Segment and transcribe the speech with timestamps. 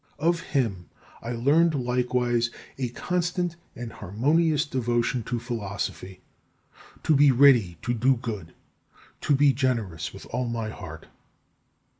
[0.17, 0.89] Of him
[1.21, 6.21] I learned likewise a constant and harmonious devotion to Philosophy;
[7.03, 8.55] to be ready to do good,
[9.21, 11.05] to be generous with all my heart.